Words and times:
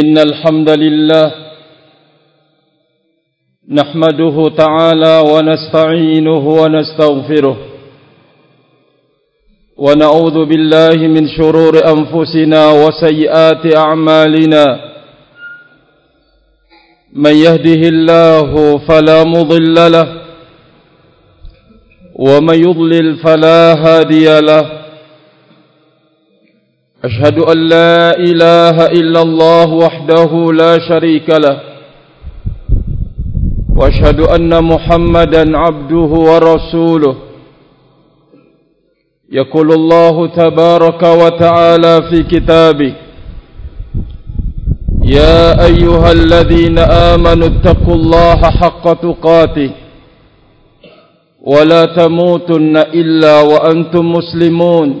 إن 0.00 0.18
الحمد 0.18 0.70
لله 0.70 1.32
نحمده 3.70 4.36
تعالى 4.58 5.14
ونستعينه 5.32 6.44
ونستغفره 6.60 7.56
ونعوذ 9.76 10.44
بالله 10.44 10.96
من 11.08 11.28
شرور 11.36 11.74
أنفسنا 11.94 12.62
وسيئات 12.70 13.76
أعمالنا 13.76 14.64
من 17.12 17.34
يهده 17.36 17.82
الله 17.94 18.78
فلا 18.88 19.24
مضل 19.24 19.74
له 19.92 20.08
ومن 22.14 22.54
يضلل 22.68 23.16
فلا 23.16 23.74
هادي 23.84 24.40
له 24.40 24.83
أشهد 27.04 27.38
أن 27.38 27.58
لا 27.68 28.16
إله 28.18 28.76
إلا 28.86 29.22
الله 29.22 29.68
وحده 29.72 30.52
لا 30.52 30.78
شريك 30.88 31.28
له 31.30 31.60
وأشهد 33.76 34.20
أن 34.20 34.64
محمدا 34.64 35.58
عبده 35.58 36.10
ورسوله 36.30 37.16
يقول 39.32 39.72
الله 39.72 40.26
تبارك 40.28 41.02
وتعالى 41.02 41.94
في 42.10 42.22
كتابه 42.22 42.94
يا 45.04 45.64
أيها 45.66 46.12
الذين 46.12 46.78
آمنوا 46.78 47.46
اتقوا 47.48 47.94
الله 47.94 48.36
حق 48.60 48.92
تقاته 48.92 49.70
ولا 51.40 51.84
تموتن 51.84 52.76
إلا 52.76 53.40
وأنتم 53.40 54.12
مسلمون 54.12 55.00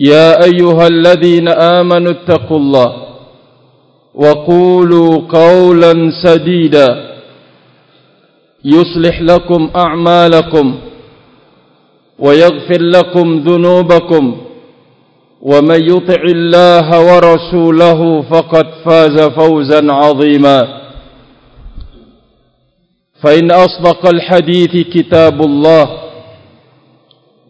يا 0.00 0.44
أيها 0.44 0.86
الذين 0.86 1.48
آمنوا 1.48 2.12
اتقوا 2.12 2.56
الله 2.56 3.06
وقولوا 4.14 5.16
قولا 5.28 5.92
سديدا 6.24 7.10
يصلح 8.64 9.20
لكم 9.20 9.70
أعمالكم 9.76 10.78
ويغفر 12.18 12.82
لكم 12.82 13.38
ذنوبكم 13.38 14.36
ومن 15.42 15.80
يطع 15.90 16.22
الله 16.22 16.88
ورسوله 17.14 18.22
فقد 18.22 18.66
فاز 18.84 19.20
فوزا 19.20 19.92
عظيما. 19.92 20.80
فإن 23.22 23.50
أصدق 23.50 24.06
الحديث 24.08 24.86
كتاب 24.94 25.40
الله 25.42 25.88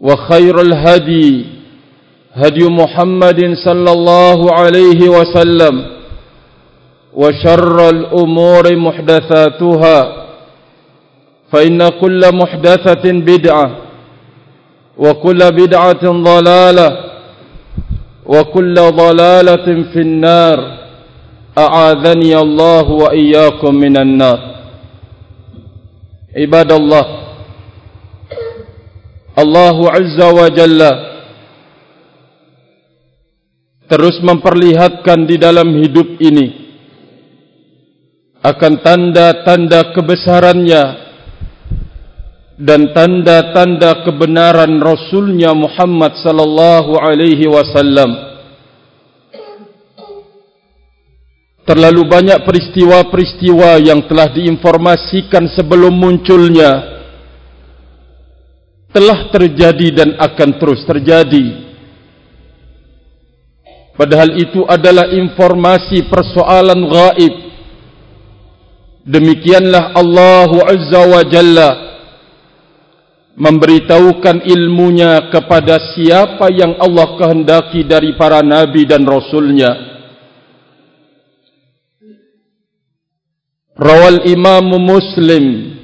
وخير 0.01 0.61
الهدي 0.61 1.45
هدي 2.34 2.69
محمد 2.69 3.55
صلى 3.64 3.92
الله 3.92 4.53
عليه 4.53 5.09
وسلم 5.09 5.86
وشر 7.14 7.89
الأمور 7.89 8.77
محدثاتها 8.77 10.27
فإن 11.53 11.89
كل 11.89 12.20
محدثة 12.34 13.05
بدعة 13.12 13.77
وكل 14.98 15.39
بدعة 15.39 16.05
ضلالة 16.05 16.89
وكل 18.27 18.74
ضلالة 18.74 19.67
في 19.92 20.01
النار 20.01 20.58
أعاذني 21.58 22.36
الله 22.39 22.91
وإياكم 22.91 23.74
من 23.74 24.01
النار. 24.01 24.41
عباد 26.36 26.73
الله 26.73 27.05
الله 29.39 29.91
عز 29.91 30.20
وجل 30.23 30.80
terus 33.90 34.23
memperlihatkan 34.23 35.27
di 35.27 35.34
dalam 35.34 35.67
hidup 35.74 36.23
ini 36.23 36.70
akan 38.39 38.73
tanda-tanda 38.86 39.90
kebesarannya 39.90 40.83
dan 42.61 42.95
tanda-tanda 42.95 44.06
kebenaran 44.06 44.79
Rasulnya 44.79 45.50
Muhammad 45.56 46.14
sallallahu 46.23 47.02
alaihi 47.02 47.50
wasallam. 47.50 48.30
Terlalu 51.67 52.02
banyak 52.06 52.39
peristiwa-peristiwa 52.46 53.79
yang 53.80 54.06
telah 54.06 54.30
diinformasikan 54.33 55.50
sebelum 55.55 55.95
munculnya 55.95 57.02
telah 58.90 59.30
terjadi 59.30 60.02
dan 60.02 60.11
akan 60.18 60.50
terus 60.58 60.83
terjadi. 60.83 61.70
Padahal 64.00 64.33
itu 64.40 64.64
adalah 64.64 65.12
informasi 65.12 66.08
persoalan 66.08 66.88
gaib. 66.88 67.34
Demikianlah 69.05 69.92
Allah 69.92 70.48
Azza 70.72 71.02
wa 71.05 71.20
Jalla 71.28 71.70
memberitahukan 73.36 74.40
ilmunya 74.48 75.28
kepada 75.28 75.77
siapa 75.92 76.48
yang 76.48 76.80
Allah 76.80 77.12
kehendaki 77.12 77.84
dari 77.84 78.16
para 78.16 78.40
nabi 78.40 78.88
dan 78.88 79.05
rasulnya. 79.05 79.68
Rawal 83.77 84.24
Imam 84.32 84.80
Muslim 84.80 85.77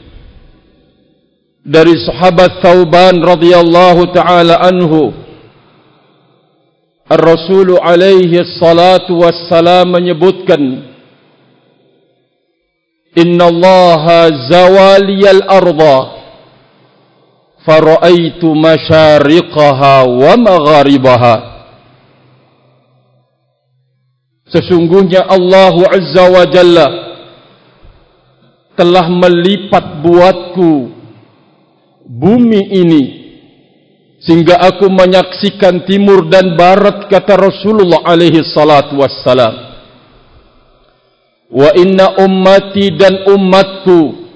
dari 1.60 2.00
sahabat 2.00 2.64
Thauban 2.64 3.20
radhiyallahu 3.20 4.08
taala 4.16 4.64
anhu 4.64 5.25
Ar-Rasul 7.06 7.78
alaihi 7.78 8.42
salatu 8.58 9.22
wassalam 9.22 9.94
menyebutkan 9.94 10.90
Inna 13.16 13.48
Allah 13.48 14.28
zawaliyal 14.50 15.46
arda 15.46 15.98
faraitu 17.64 18.52
masyariqaha 18.52 20.04
wa 20.04 20.34
magharibaha. 20.36 21.36
Sesungguhnya 24.46 25.26
Allah 25.26 25.74
Azza 25.90 26.24
wa 26.30 26.44
Jalla 26.46 26.86
telah 28.78 29.06
melipat 29.10 30.04
buatku 30.04 30.92
bumi 32.06 32.62
ini 32.70 33.25
sehingga 34.26 34.58
aku 34.58 34.90
menyaksikan 34.90 35.86
timur 35.86 36.26
dan 36.26 36.58
barat 36.58 37.06
kata 37.06 37.38
Rasulullah 37.38 38.02
alaihi 38.02 38.42
salatu 38.42 38.98
wassalam 38.98 39.54
wa 41.46 41.70
inna 41.78 42.18
ummati 42.18 42.90
dan 42.98 43.22
umatku 43.30 44.26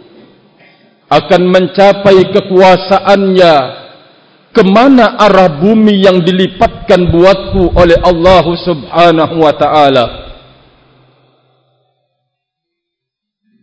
akan 1.11 1.43
mencapai 1.51 2.23
kekuasaannya 2.31 3.55
kemana 4.55 5.19
arah 5.19 5.59
bumi 5.59 6.07
yang 6.07 6.23
dilipatkan 6.23 7.11
buatku 7.11 7.75
oleh 7.75 7.99
Allah 7.99 8.47
subhanahu 8.47 9.43
wa 9.43 9.55
ta'ala 9.59 10.31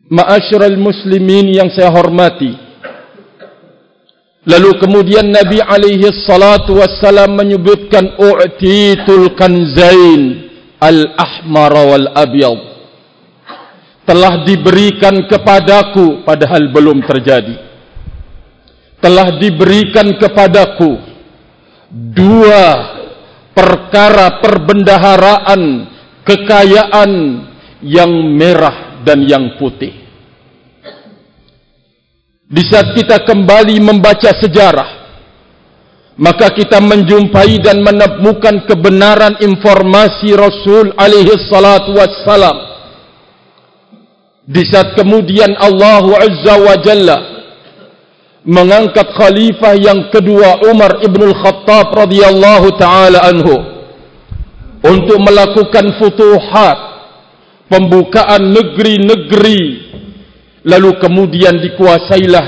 Ma'asyiral 0.08 0.80
muslimin 0.80 1.52
yang 1.52 1.68
saya 1.68 1.92
hormati. 1.92 2.67
Lalu 4.48 4.80
kemudian 4.80 5.28
Nabi 5.28 5.60
alaihi 5.60 6.08
salatu 6.24 6.80
wassalam 6.80 7.36
menyebutkan 7.36 8.16
u'titul 8.16 9.36
kanzain 9.36 10.48
al-ahmar 10.80 11.76
wal 11.76 12.08
abyad. 12.16 12.60
Telah 14.08 14.48
diberikan 14.48 15.28
kepadaku 15.28 16.24
padahal 16.24 16.72
belum 16.72 17.04
terjadi. 17.04 17.60
Telah 19.04 19.36
diberikan 19.36 20.16
kepadaku 20.16 20.96
dua 21.92 22.64
perkara 23.52 24.40
perbendaharaan 24.40 25.62
kekayaan 26.24 27.12
yang 27.84 28.12
merah 28.32 29.04
dan 29.04 29.28
yang 29.28 29.60
putih. 29.60 30.07
Di 32.48 32.64
saat 32.64 32.96
kita 32.96 33.28
kembali 33.28 33.76
membaca 33.84 34.32
sejarah, 34.32 34.90
maka 36.16 36.48
kita 36.56 36.80
menjumpai 36.80 37.60
dan 37.60 37.84
menemukan 37.84 38.64
kebenaran 38.64 39.36
informasi 39.44 40.32
Rasul 40.32 40.96
alaihi 40.96 41.36
salatu 41.52 42.00
wassalam. 42.00 42.58
Di 44.48 44.64
saat 44.64 44.96
kemudian 44.96 45.60
Allah 45.60 46.08
Azza 46.24 46.56
wa 46.56 46.76
Jalla 46.80 47.18
mengangkat 48.48 49.12
khalifah 49.12 49.76
yang 49.76 50.08
kedua 50.08 50.64
Umar 50.72 51.04
ibn 51.04 51.20
al-Khattab 51.20 51.92
radhiyallahu 51.92 52.80
taala 52.80 53.28
anhu 53.28 53.60
untuk 54.88 55.20
melakukan 55.20 56.00
futuhat 56.00 56.78
pembukaan 57.68 58.56
negeri-negeri 58.56 59.87
lalu 60.68 61.00
kemudian 61.00 61.56
dikuasailah 61.64 62.46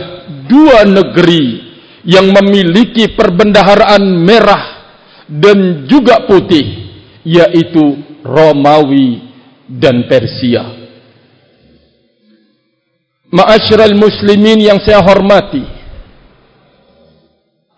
dua 0.51 0.83
negeri 0.83 1.71
yang 2.03 2.27
memiliki 2.35 3.15
perbendaharaan 3.15 4.03
merah 4.03 4.63
dan 5.31 5.87
juga 5.87 6.27
putih 6.27 6.91
yaitu 7.23 7.99
Romawi 8.19 9.23
dan 9.71 10.03
Persia. 10.09 10.75
Ma'asyiral 13.29 13.93
muslimin 13.93 14.57
yang 14.57 14.81
saya 14.81 15.05
hormati. 15.05 15.61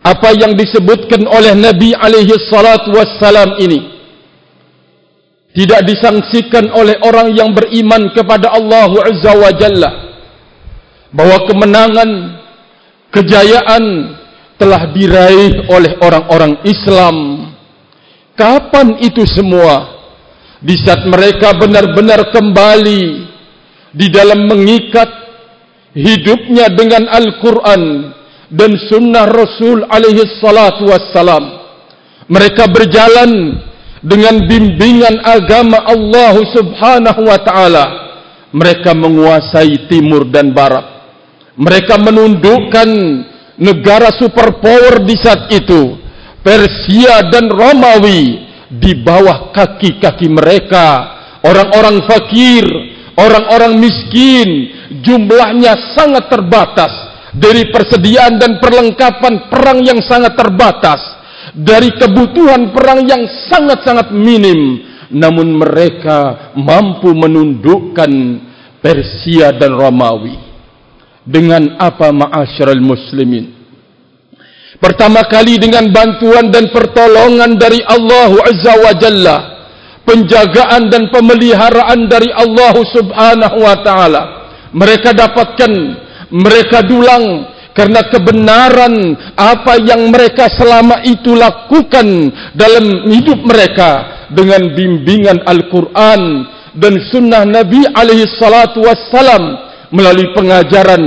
Apa 0.02 0.34
yang 0.34 0.58
disebutkan 0.58 1.22
oleh 1.30 1.54
Nabi 1.54 1.94
alaihi 1.94 2.34
salatu 2.50 2.90
wassalam 2.90 3.54
ini 3.62 3.92
tidak 5.52 5.86
disangsikan 5.86 6.72
oleh 6.74 6.98
orang 7.06 7.30
yang 7.36 7.54
beriman 7.54 8.10
kepada 8.10 8.50
Allah 8.50 8.90
Azza 9.04 9.32
wa 9.36 9.52
Jalla 9.54 10.11
bahwa 11.12 11.44
kemenangan 11.44 12.10
kejayaan 13.12 13.84
telah 14.56 14.88
diraih 14.90 15.68
oleh 15.68 15.92
orang-orang 16.00 16.56
Islam. 16.64 17.16
Kapan 18.32 18.96
itu 19.04 19.22
semua? 19.28 20.00
Di 20.62 20.78
saat 20.80 21.04
mereka 21.04 21.52
benar-benar 21.58 22.32
kembali 22.32 23.02
di 23.92 24.06
dalam 24.08 24.48
mengikat 24.48 25.10
hidupnya 25.92 26.72
dengan 26.72 27.04
Al-Quran 27.10 28.14
dan 28.48 28.70
sunnah 28.88 29.28
Rasul 29.28 29.84
alaihi 29.84 30.38
salatu 30.40 30.88
wassalam. 30.88 31.60
Mereka 32.30 32.70
berjalan 32.72 33.60
dengan 34.00 34.48
bimbingan 34.48 35.20
agama 35.20 35.82
Allah 35.84 36.38
subhanahu 36.40 37.20
wa 37.26 37.38
ta'ala. 37.42 37.86
Mereka 38.54 38.94
menguasai 38.96 39.90
timur 39.90 40.30
dan 40.30 40.54
barat 40.54 40.91
mereka 41.56 42.00
menundukkan 42.00 42.88
negara 43.60 44.08
superpower 44.16 45.04
di 45.04 45.16
saat 45.20 45.48
itu. 45.52 46.00
Persia 46.42 47.22
dan 47.30 47.52
Romawi 47.52 48.50
di 48.72 48.92
bawah 48.98 49.52
kaki-kaki 49.52 50.26
mereka. 50.32 51.12
Orang-orang 51.42 52.06
fakir 52.06 52.64
orang-orang 53.18 53.78
miskin 53.78 54.48
jumlahnya 55.04 55.92
sangat 55.92 56.32
terbatas. 56.32 56.92
Dari 57.32 57.72
persediaan 57.72 58.36
dan 58.36 58.60
perlengkapan 58.60 59.48
perang 59.48 59.80
yang 59.80 60.00
sangat 60.04 60.36
terbatas. 60.36 61.00
Dari 61.52 61.92
kebutuhan 61.96 62.72
perang 62.72 63.04
yang 63.04 63.24
sangat-sangat 63.48 64.12
minim. 64.12 64.88
Namun 65.12 65.60
mereka 65.60 66.52
mampu 66.56 67.12
menundukkan 67.12 68.08
Persia 68.80 69.52
dan 69.52 69.76
Romawi 69.76 70.51
dengan 71.22 71.78
apa 71.78 72.10
ma'asyiral 72.10 72.82
muslimin. 72.82 73.62
Pertama 74.82 75.22
kali 75.30 75.62
dengan 75.62 75.90
bantuan 75.94 76.50
dan 76.50 76.70
pertolongan 76.74 77.54
dari 77.54 77.78
Allah 77.86 78.30
Azza 78.42 78.74
wa 78.82 78.92
Jalla 78.98 79.52
penjagaan 80.02 80.90
dan 80.90 81.08
pemeliharaan 81.08 82.10
dari 82.10 82.30
Allah 82.34 82.74
Subhanahu 82.74 83.58
wa 83.62 83.76
taala. 83.86 84.22
Mereka 84.72 85.14
dapatkan 85.14 85.72
mereka 86.32 86.82
dulang 86.82 87.48
karena 87.76 88.04
kebenaran 88.08 89.16
apa 89.36 89.80
yang 89.80 90.12
mereka 90.12 90.48
selama 90.52 91.04
itu 91.04 91.36
lakukan 91.36 92.06
dalam 92.56 93.08
hidup 93.08 93.40
mereka 93.44 93.90
dengan 94.32 94.72
bimbingan 94.72 95.44
Al-Quran 95.44 96.22
dan 96.72 96.94
sunnah 97.12 97.44
Nabi 97.44 97.84
alaihi 97.92 98.28
salatu 98.40 98.80
wassalam 98.84 99.71
melalui 99.92 100.32
pengajaran 100.32 101.02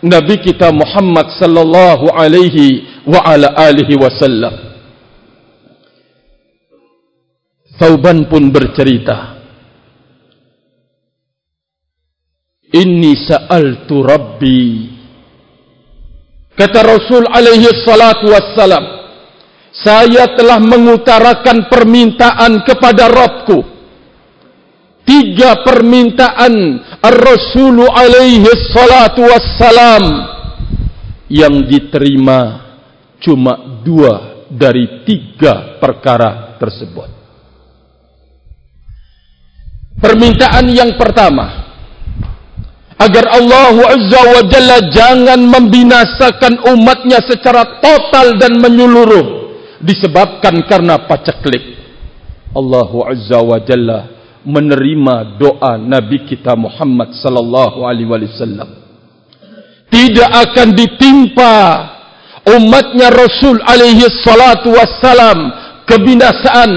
Nabi 0.00 0.40
kita 0.40 0.72
Muhammad 0.72 1.28
sallallahu 1.36 2.08
alaihi 2.16 3.04
wa 3.04 3.20
ala 3.20 3.52
alihi 3.68 4.00
wasallam. 4.00 4.72
Tauban 7.76 8.28
pun 8.28 8.48
bercerita, 8.52 9.40
Inni 12.76 13.16
sa'altu 13.16 14.04
Rabbi. 14.04 14.64
Kata 16.54 16.80
Rasul 16.84 17.24
alaihi 17.24 17.72
salatu 17.82 18.28
wassalam, 18.30 18.84
saya 19.72 20.36
telah 20.36 20.60
mengutarakan 20.60 21.72
permintaan 21.72 22.60
kepada 22.68 23.08
Rabbku 23.08 23.79
tiga 25.10 25.66
permintaan 25.66 26.54
Ar-Rasulu 27.02 27.82
alaihi 27.90 28.46
salatu 28.70 29.26
wassalam 29.26 30.04
yang 31.26 31.66
diterima 31.66 32.70
cuma 33.18 33.82
dua 33.82 34.46
dari 34.46 35.02
tiga 35.02 35.82
perkara 35.82 36.54
tersebut. 36.62 37.10
Permintaan 39.98 40.70
yang 40.70 40.94
pertama 40.94 41.74
agar 42.94 43.34
Allah 43.34 43.74
Azza 43.90 44.20
wa 44.30 44.42
Jalla 44.46 44.78
jangan 44.94 45.40
membinasakan 45.42 46.70
umatnya 46.70 47.18
secara 47.26 47.82
total 47.82 48.38
dan 48.38 48.62
menyeluruh 48.62 49.58
disebabkan 49.82 50.62
karena 50.70 51.02
paceklik. 51.04 51.82
Allah 52.54 52.90
Azza 53.10 53.38
wa 53.42 53.58
Jalla 53.60 54.19
menerima 54.44 55.36
doa 55.36 55.76
Nabi 55.76 56.24
kita 56.24 56.56
Muhammad 56.56 57.12
sallallahu 57.16 57.84
alaihi 57.84 58.08
wasallam. 58.08 58.68
Tidak 59.90 60.30
akan 60.30 60.68
ditimpa 60.72 61.54
umatnya 62.46 63.10
Rasul 63.10 63.58
alaihi 63.66 64.06
salatu 64.22 64.70
wassalam 64.72 65.38
kebinasaan, 65.84 66.70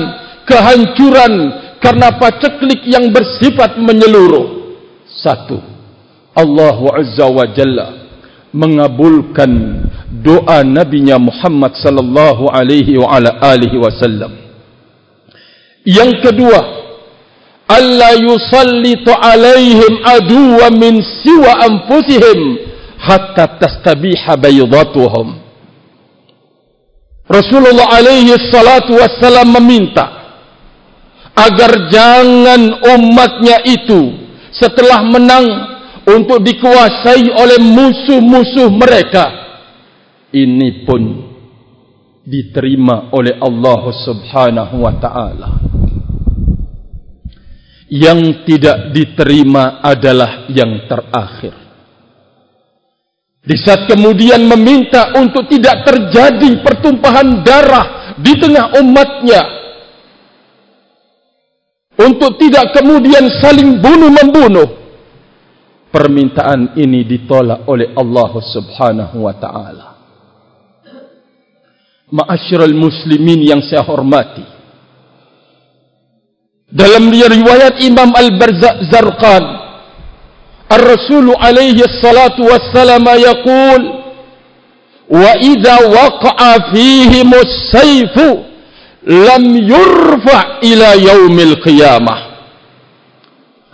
kehancuran 0.50 1.34
karena 1.78 2.16
paceklik 2.18 2.84
yang 2.90 3.14
bersifat 3.14 3.78
menyeluruh. 3.78 4.66
Satu, 5.06 5.62
Allah 6.34 6.78
Azza 6.98 7.30
wa 7.30 7.46
Jalla 7.54 7.88
mengabulkan 8.54 9.52
doa 10.10 10.62
Nabi 10.66 11.06
Muhammad 11.18 11.78
sallallahu 11.78 12.50
alaihi 12.50 12.98
wa 12.98 13.14
alihi 13.18 13.78
wasallam. 13.78 14.32
Yang 15.84 16.12
kedua, 16.24 16.60
alla 17.68 18.12
yusallitu 18.20 19.12
alaihim 19.12 19.94
aduwa 20.04 20.72
min 20.72 21.04
siwa 21.24 21.60
anfusihim 21.64 22.58
hatta 23.00 23.48
tastabiha 23.60 24.38
baydatuhum. 24.38 25.28
Rasulullah 27.24 27.88
alaihi 27.98 28.36
salatu 28.52 29.00
wassalam 29.00 29.48
meminta 29.48 30.06
agar 31.34 31.90
jangan 31.90 32.84
umatnya 32.94 33.64
itu 33.66 34.22
setelah 34.54 35.02
menang 35.08 35.48
untuk 36.04 36.44
dikuasai 36.44 37.32
oleh 37.32 37.60
musuh-musuh 37.64 38.70
mereka. 38.76 39.26
Ini 40.34 40.84
pun 40.84 41.02
diterima 42.28 43.12
oleh 43.12 43.40
Allah 43.40 43.82
subhanahu 44.04 44.76
wa 44.84 44.94
ta'ala 45.00 45.73
yang 47.94 48.42
tidak 48.42 48.90
diterima 48.90 49.78
adalah 49.86 50.50
yang 50.50 50.90
terakhir. 50.90 51.54
Di 53.44 53.54
saat 53.60 53.86
kemudian 53.86 54.50
meminta 54.50 55.14
untuk 55.14 55.46
tidak 55.46 55.86
terjadi 55.86 56.64
pertumpahan 56.66 57.46
darah 57.46 58.18
di 58.18 58.34
tengah 58.40 58.82
umatnya. 58.82 59.42
Untuk 61.94 62.42
tidak 62.42 62.74
kemudian 62.74 63.30
saling 63.38 63.78
bunuh-membunuh. 63.78 64.82
Permintaan 65.94 66.74
ini 66.74 67.06
ditolak 67.06 67.70
oleh 67.70 67.94
Allah 67.94 68.32
subhanahu 68.42 69.30
wa 69.30 69.36
ta'ala. 69.38 69.88
Ma'asyiral 72.10 72.74
muslimin 72.74 73.46
yang 73.46 73.62
saya 73.62 73.86
hormati 73.86 74.53
dalam 76.74 77.14
riwayat 77.14 77.78
Imam 77.86 78.10
Ar-Rasul 80.74 81.30
alaihi 81.38 81.86
salatu 82.02 82.50
wassalam 82.50 83.06
yaqul 83.06 83.82
wa 85.06 85.32
idza 85.38 85.76
waqa'a 85.86 86.74
fihi 86.74 87.22
musayfu 87.22 88.42
lam 89.06 89.44
yurfa 89.54 90.66
ila 90.66 90.90
yaumil 90.98 91.62
qiyamah 91.62 92.20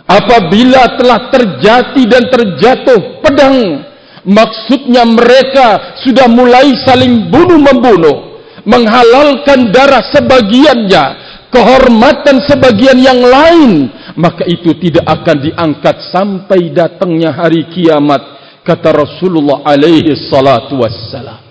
apabila 0.04 1.00
telah 1.00 1.32
terjati 1.32 2.02
dan 2.04 2.28
terjatuh 2.28 3.24
pedang 3.24 3.80
maksudnya 4.28 5.08
mereka 5.08 5.96
sudah 6.04 6.28
mulai 6.28 6.76
saling 6.84 7.32
bunuh-membunuh 7.32 8.42
menghalalkan 8.68 9.72
darah 9.72 10.04
sebagiannya 10.12 11.19
kehormatan 11.50 12.46
sebagian 12.46 12.98
yang 12.98 13.20
lain 13.20 13.90
maka 14.18 14.46
itu 14.46 14.74
tidak 14.78 15.06
akan 15.06 15.36
diangkat 15.38 15.96
sampai 16.10 16.70
datangnya 16.74 17.34
hari 17.34 17.66
kiamat 17.70 18.22
kata 18.64 18.90
Rasulullah 18.94 19.66
alaihi 19.66 20.16
salatu 20.30 20.80
wassalam. 20.80 21.42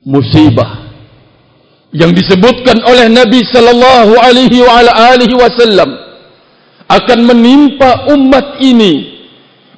Musibah 0.00 0.90
yang 1.92 2.14
disebutkan 2.16 2.80
oleh 2.86 3.12
Nabi 3.12 3.44
sallallahu 3.44 4.16
alaihi 4.16 4.64
wa 4.64 4.72
ala 4.80 4.90
alihi 5.12 5.34
wasallam 5.36 5.90
akan 6.88 7.18
menimpa 7.26 8.10
umat 8.16 8.62
ini. 8.62 9.20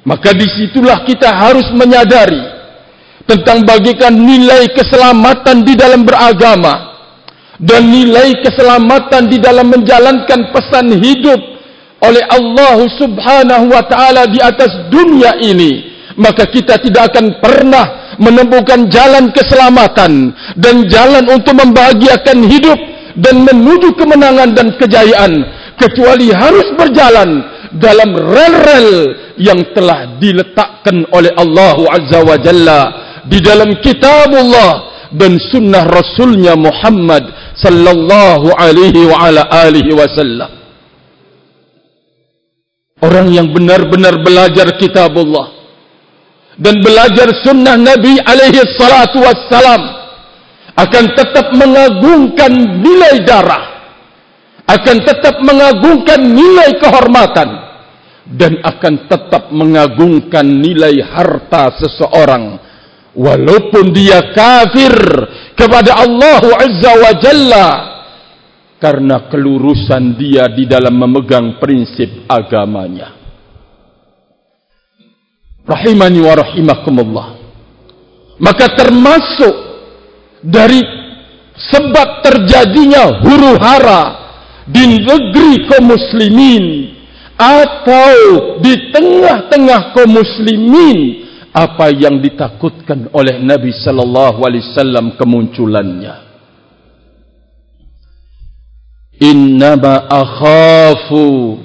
Maka 0.03 0.35
disitulah 0.35 1.07
kita 1.07 1.31
harus 1.31 1.71
menyadari 1.71 2.43
tentang 3.23 3.63
bagikan 3.63 4.11
nilai 4.11 4.67
keselamatan 4.75 5.63
di 5.63 5.79
dalam 5.79 6.03
beragama 6.03 6.92
dan 7.61 7.85
nilai 7.85 8.41
keselamatan 8.41 9.29
di 9.29 9.37
dalam 9.37 9.69
menjalankan 9.69 10.49
pesan 10.49 10.89
hidup 10.97 11.37
oleh 12.03 12.23
Allah 12.27 12.77
Subhanahu 12.97 13.65
wa 13.69 13.83
taala 13.85 14.25
di 14.27 14.41
atas 14.41 14.89
dunia 14.89 15.37
ini 15.39 15.93
maka 16.17 16.45
kita 16.49 16.77
tidak 16.81 17.13
akan 17.13 17.41
pernah 17.41 18.15
menemukan 18.21 18.89
jalan 18.89 19.33
keselamatan 19.33 20.33
dan 20.57 20.85
jalan 20.89 21.25
untuk 21.29 21.57
membahagiakan 21.57 22.45
hidup 22.45 22.77
dan 23.17 23.41
menuju 23.41 23.93
kemenangan 23.97 24.53
dan 24.53 24.73
kejayaan 24.77 25.31
kecuali 25.77 26.29
harus 26.29 26.73
berjalan 26.77 27.41
dalam 27.77 28.13
rel-rel 28.13 28.89
yang 29.41 29.57
telah 29.73 30.17
diletakkan 30.21 31.09
oleh 31.09 31.33
Allah 31.33 31.77
Azza 31.89 32.19
wa 32.21 32.37
Jalla 32.37 32.81
di 33.25 33.41
dalam 33.41 33.81
kitabullah 33.81 34.93
dan 35.13 35.37
sunnah 35.37 35.85
Rasulnya 35.89 36.53
Muhammad 36.57 37.42
sallallahu 37.57 38.53
alaihi 38.57 39.05
wa 39.05 39.29
ala 39.29 39.45
alihi 39.65 39.91
wasallam 39.93 40.51
orang 43.03 43.27
yang 43.29 43.47
benar-benar 43.53 44.17
belajar 44.23 44.73
kitabullah 44.79 45.53
dan 46.57 46.81
belajar 46.81 47.29
sunnah 47.45 47.77
Nabi 47.77 48.17
alaihi 48.21 48.61
salatu 48.77 49.21
wassalam 49.21 49.81
akan 50.73 51.05
tetap 51.13 51.53
mengagungkan 51.53 52.53
nilai 52.81 53.21
darah 53.25 53.73
akan 54.65 54.97
tetap 55.03 55.35
mengagungkan 55.43 56.19
nilai 56.23 56.79
kehormatan 56.79 57.49
dan 58.33 58.57
akan 58.63 59.11
tetap 59.11 59.51
mengagungkan 59.51 60.47
nilai 60.47 61.03
harta 61.03 61.75
seseorang 61.77 62.57
walaupun 63.13 63.93
dia 63.93 64.33
kafir 64.33 64.93
kepada 65.53 66.01
Allah 66.01 66.41
Azza 66.61 66.91
wa 66.97 67.11
Jalla 67.21 67.69
karena 68.81 69.31
kelurusan 69.31 70.19
dia 70.19 70.51
di 70.51 70.67
dalam 70.67 70.99
memegang 70.99 71.55
prinsip 71.55 72.27
agamanya. 72.27 73.15
Rahimani 75.63 76.19
wa 76.19 76.33
rahimakumullah. 76.35 77.27
Maka 78.43 78.75
termasuk 78.75 79.55
dari 80.43 80.83
sebab 81.55 82.27
terjadinya 82.27 83.23
huru 83.23 83.55
hara 83.55 84.03
di 84.67 84.99
negeri 84.99 85.63
kaum 85.71 85.95
muslimin 85.95 86.91
atau 87.39 88.15
di 88.59 88.91
tengah-tengah 88.91 89.95
kaum 89.95 90.11
muslimin 90.11 91.22
apa 91.53 91.93
yang 91.93 92.17
ditakutkan 92.17 93.13
oleh 93.13 93.37
Nabi 93.37 93.69
sallallahu 93.69 94.41
alaihi 94.41 94.65
wasallam 94.73 95.13
kemunculannya? 95.13 96.15
Innama 99.21 100.09
akhafu 100.09 101.61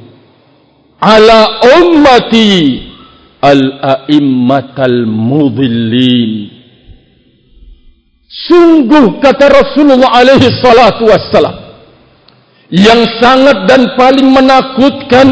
ala 1.00 1.64
ummati 1.80 2.84
al-a'immatal 3.40 5.08
mudhillin 5.08 6.58
sungguh 8.28 9.22
kata 9.24 9.48
Rasulullah 9.48 10.12
alaihi 10.20 10.52
salatu 10.60 11.08
wassalam 11.08 11.56
yang 12.68 13.00
sangat 13.16 13.64
dan 13.64 13.96
paling 13.96 14.28
menakutkan 14.28 15.28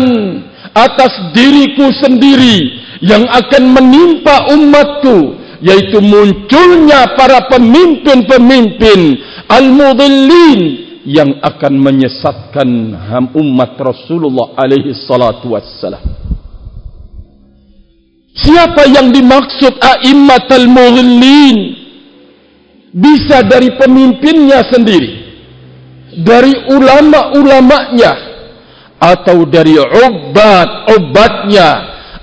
atas 0.77 1.33
diriku 1.33 1.89
sendiri 2.05 2.85
yang 3.01 3.25
akan 3.25 3.73
menimpa 3.73 4.53
umatku 4.53 5.41
yaitu 5.65 6.05
munculnya 6.05 7.17
para 7.17 7.49
pemimpin-pemimpin 7.49 9.01
al-mudhillin 9.49 10.61
yang 11.09 11.41
akan 11.41 11.81
menyesatkan 11.81 12.69
umat 13.33 13.73
Rasulullah 13.81 14.53
alaihi 14.59 14.93
salatu 15.07 15.57
wassalam 15.57 16.27
Siapa 18.37 18.85
yang 18.93 19.17
dimaksud 19.17 19.81
a'immatul 19.81 20.69
mughallin? 20.69 21.59
Bisa 22.93 23.41
dari 23.49 23.73
pemimpinnya 23.81 24.61
sendiri. 24.69 25.25
Dari 26.21 26.53
ulama-ulamanya. 26.69 28.36
Atau 28.99 29.45
dari 29.49 29.77
obat-obatnya. 29.79 31.69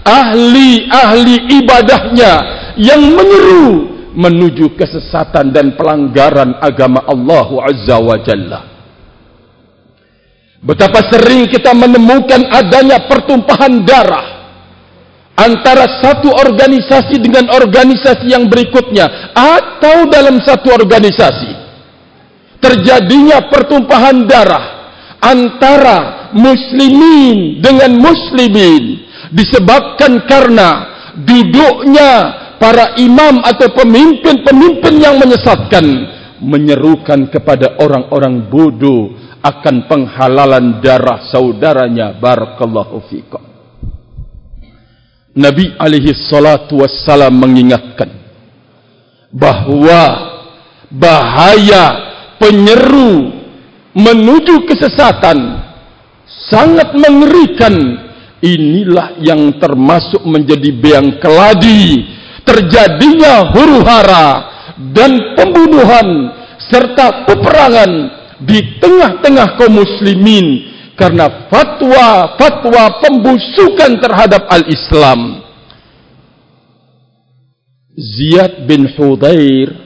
Ahli-ahli 0.03 1.35
ibadahnya. 1.63 2.33
Yang 2.73 3.01
menyeru 3.13 3.69
menuju 4.13 4.77
kesesatan 4.77 5.49
dan 5.53 5.73
pelanggaran 5.73 6.57
agama 6.61 7.01
Allah 7.05 7.47
Azza 7.69 7.97
wa 7.97 8.17
Jalla. 8.21 8.61
Betapa 10.63 11.03
sering 11.11 11.51
kita 11.51 11.75
menemukan 11.75 12.39
adanya 12.47 13.03
pertumpahan 13.09 13.83
darah 13.83 14.33
antara 15.35 15.99
satu 15.99 16.29
organisasi 16.29 17.19
dengan 17.19 17.51
organisasi 17.51 18.31
yang 18.31 18.47
berikutnya 18.47 19.33
atau 19.35 20.07
dalam 20.07 20.39
satu 20.39 20.71
organisasi 20.71 21.51
terjadinya 22.63 23.49
pertumpahan 23.51 24.23
darah 24.23 24.82
antara 25.23 26.29
muslimin 26.35 27.63
dengan 27.63 27.95
muslimin. 27.95 29.07
Disebabkan 29.31 30.27
karena 30.29 30.69
duduknya 31.17 32.11
para 32.59 32.93
imam 32.99 33.41
atau 33.41 33.71
pemimpin-pemimpin 33.73 34.93
yang 34.99 35.17
menyesatkan 35.17 35.85
menyerukan 36.43 37.31
kepada 37.31 37.79
orang-orang 37.79 38.51
bodoh 38.51 39.15
akan 39.41 39.87
penghalalan 39.87 40.83
darah 40.83 41.23
saudaranya. 41.31 42.19
Barakallahu 42.19 42.99
fikum. 43.07 43.41
Nabi 45.33 45.73
alaihi 45.81 46.13
salatu 46.13 46.85
wassalam 46.85 47.33
mengingatkan 47.33 48.05
bahawa 49.33 50.01
bahaya 50.93 51.85
penyeru 52.37 53.42
menuju 53.93 54.65
kesesatan 54.65 55.37
sangat 56.49 56.97
mengerikan 56.97 57.73
inilah 58.43 59.17
yang 59.21 59.55
termasuk 59.61 60.25
menjadi 60.25 60.69
beang 60.73 61.21
keladi 61.21 62.03
terjadinya 62.43 63.53
huru-hara 63.53 64.27
dan 64.91 65.37
pembunuhan 65.37 66.33
serta 66.57 67.29
peperangan 67.29 67.91
di 68.43 68.59
tengah-tengah 68.81 69.55
kaum 69.55 69.79
muslimin 69.79 70.73
karena 70.99 71.49
fatwa-fatwa 71.49 73.01
pembusukan 73.01 73.97
terhadap 73.97 74.45
al-Islam. 74.51 75.41
Ziyad 77.93 78.65
bin 78.65 78.89
Hudair 78.97 79.82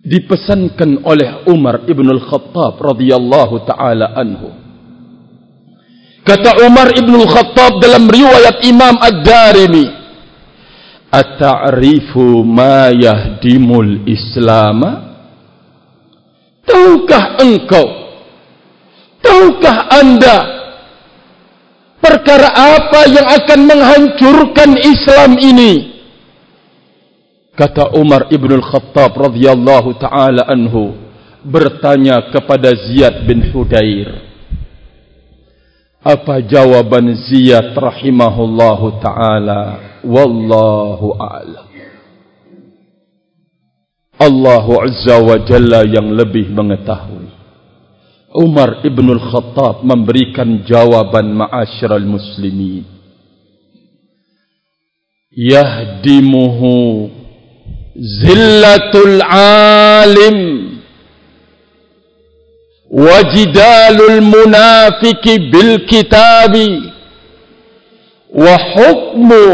dipesankan 0.00 1.04
oleh 1.04 1.44
Umar 1.48 1.84
ibn 1.84 2.08
al-Khattab 2.08 2.80
radhiyallahu 2.80 3.54
taala 3.68 4.16
anhu. 4.16 4.48
Kata 6.24 6.64
Umar 6.64 6.92
ibn 6.96 7.16
al-Khattab 7.16 7.80
dalam 7.80 8.08
riwayat 8.08 8.64
Imam 8.64 8.96
Ad-Darimi, 8.96 9.86
"Ata'rifu 11.12 12.44
ma 12.44 12.92
yahdimul 12.92 14.04
Islam?" 14.08 15.08
Tahukah 16.60 17.40
engkau 17.42 18.00
Tahukah 19.20 19.76
anda 20.00 20.36
perkara 22.00 22.48
apa 22.48 23.00
yang 23.12 23.26
akan 23.28 23.60
menghancurkan 23.68 24.70
Islam 24.80 25.36
ini? 25.36 25.99
Kata 27.60 27.92
Umar 27.92 28.32
ibn 28.32 28.48
al-Khattab 28.56 29.20
radhiyallahu 29.20 30.00
taala 30.00 30.48
anhu 30.48 30.96
bertanya 31.44 32.32
kepada 32.32 32.72
Ziyad 32.72 33.28
bin 33.28 33.52
Hudair. 33.52 34.08
Apa 36.00 36.40
jawaban 36.40 37.12
Ziyad 37.28 37.76
rahimahullahu 37.76 39.04
taala? 39.04 39.60
Wallahu 40.00 41.20
a'lam. 41.20 41.68
Allah 44.16 44.64
Azza 44.64 45.20
wa 45.20 45.36
Jalla 45.44 45.84
yang 45.84 46.16
lebih 46.16 46.48
mengetahui. 46.48 47.28
Umar 48.40 48.80
ibn 48.88 49.04
al-Khattab 49.04 49.84
memberikan 49.84 50.64
jawaban 50.64 51.36
ma'asyiral 51.36 52.08
muslimin. 52.08 52.88
Yahdimuhu 55.28 57.19
zillatul 58.00 59.20
alim. 60.00 60.38
Wajidalul 62.90 64.24
munafiki 64.24 65.52
bil 65.52 65.86
kitabi. 65.86 66.90
Wa 68.32 68.56
hukmu 68.74 69.46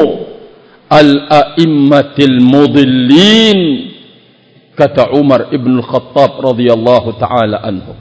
al-a'immatil 0.89 2.39
mudillin. 2.41 3.91
Kata 4.77 5.11
Umar 5.17 5.53
ibn 5.53 5.83
Khattab 5.83 6.39
radhiyallahu 6.41 7.17
taala 7.19 7.61
anhu. 7.65 7.97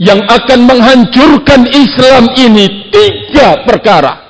Yang 0.00 0.24
akan 0.32 0.60
menghancurkan 0.64 1.68
Islam 1.76 2.32
ini 2.38 2.88
tiga 2.88 3.68
perkara 3.68 4.29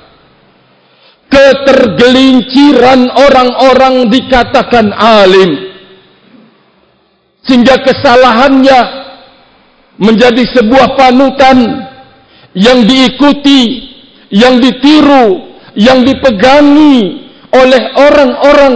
ketergelinciran 1.31 3.07
orang-orang 3.15 4.11
dikatakan 4.11 4.91
alim 4.91 5.71
sehingga 7.47 7.79
kesalahannya 7.81 8.79
menjadi 9.97 10.43
sebuah 10.53 10.99
panutan 10.99 11.87
yang 12.53 12.83
diikuti 12.83 13.89
yang 14.29 14.59
ditiru 14.59 15.55
yang 15.79 16.03
dipegangi 16.03 17.31
oleh 17.51 17.83
orang-orang 17.95 18.75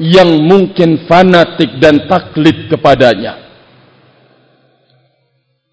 yang 0.00 0.30
mungkin 0.46 1.04
fanatik 1.04 1.76
dan 1.76 2.08
taklid 2.08 2.70
kepadanya. 2.72 3.36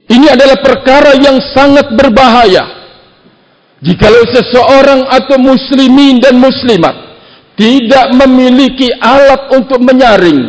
Ini 0.07 0.27
adalah 0.35 0.59
perkara 0.63 1.15
yang 1.19 1.39
sangat 1.51 1.91
berbahaya. 1.95 2.76
Jikalau 3.77 4.25
seseorang 4.33 5.05
atau 5.05 5.37
muslimin 5.37 6.17
dan 6.17 6.41
muslimat 6.41 6.97
tidak 7.53 8.09
memiliki 8.17 8.89
alat 8.97 9.53
untuk 9.53 9.77
menyaring, 9.85 10.41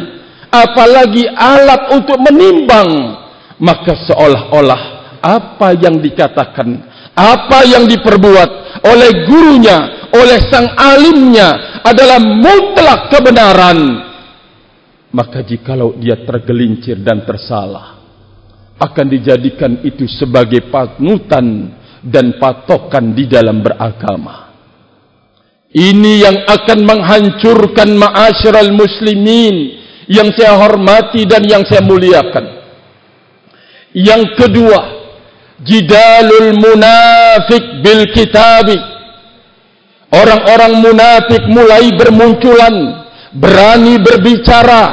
apalagi 0.49 1.29
alat 1.29 1.93
untuk 1.93 2.17
menimbang, 2.25 2.89
maka 3.61 3.93
seolah-olah 4.09 4.83
apa 5.21 5.77
yang 5.77 6.01
dikatakan, 6.01 6.69
apa 7.13 7.69
yang 7.69 7.85
diperbuat 7.85 8.81
oleh 8.89 9.11
gurunya, 9.29 10.09
oleh 10.09 10.39
sang 10.49 10.73
alimnya, 10.77 11.81
adalah 11.85 12.21
mutlak 12.21 13.13
kebenaran. 13.13 14.09
Maka 15.09 15.45
jikalau 15.45 15.97
dia 15.97 16.21
tergelincir 16.25 17.01
dan 17.01 17.25
tersalah 17.25 17.97
akan 18.77 19.07
dijadikan 19.09 19.81
itu 19.83 20.05
sebagai 20.07 20.69
panutan 20.69 21.78
dan 22.03 22.39
patokan 22.39 23.15
di 23.15 23.27
dalam 23.27 23.63
beragama. 23.63 24.49
Ini 25.69 26.13
yang 26.25 26.37
akan 26.49 26.79
menghancurkan 26.81 27.93
ma'asyiral 27.93 28.73
muslimin 28.73 29.57
yang 30.09 30.33
saya 30.33 30.57
hormati 30.57 31.29
dan 31.29 31.45
yang 31.45 31.61
saya 31.69 31.85
muliakan. 31.85 32.45
Yang 33.93 34.23
kedua 34.41 34.81
jidalul 35.63 36.57
munafik 36.57 37.85
bil 37.85 38.03
kitabi. 38.15 38.79
Orang-orang 40.09 40.81
munafik 40.81 41.45
mulai 41.53 41.93
bermunculan, 41.93 43.05
berani 43.37 44.01
berbicara, 44.01 44.85